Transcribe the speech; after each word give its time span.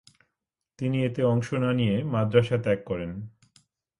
তিনি 0.79 0.97
এতে 1.05 1.21
অংশ 1.23 1.47
না 1.53 1.71
নিয়ে 1.73 1.95
মাদরাসা 2.03 2.57
ত্যাগ 2.57 2.79
করেন। 2.85 3.11